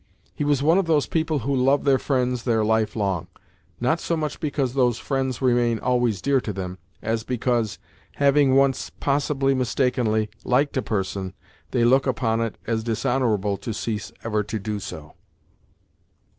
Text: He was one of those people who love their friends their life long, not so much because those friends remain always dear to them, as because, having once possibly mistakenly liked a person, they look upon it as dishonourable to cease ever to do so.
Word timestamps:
He 0.33 0.43
was 0.43 0.63
one 0.63 0.79
of 0.79 0.87
those 0.87 1.05
people 1.05 1.37
who 1.45 1.55
love 1.55 1.83
their 1.83 1.99
friends 1.99 2.41
their 2.41 2.65
life 2.65 2.95
long, 2.95 3.27
not 3.79 3.99
so 3.99 4.17
much 4.17 4.39
because 4.39 4.73
those 4.73 4.97
friends 4.97 5.43
remain 5.43 5.77
always 5.77 6.23
dear 6.23 6.41
to 6.41 6.51
them, 6.51 6.79
as 7.03 7.21
because, 7.23 7.77
having 8.15 8.55
once 8.55 8.89
possibly 8.99 9.53
mistakenly 9.53 10.31
liked 10.43 10.75
a 10.75 10.81
person, 10.81 11.35
they 11.69 11.85
look 11.85 12.07
upon 12.07 12.41
it 12.41 12.57
as 12.65 12.83
dishonourable 12.83 13.57
to 13.57 13.75
cease 13.75 14.11
ever 14.23 14.41
to 14.41 14.57
do 14.57 14.79
so. 14.79 15.13